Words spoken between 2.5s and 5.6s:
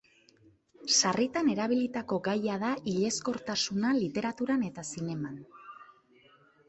da hilezkortasuna literaturan eta zineman.